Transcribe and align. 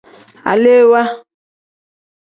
Alewaa. 0.51 1.07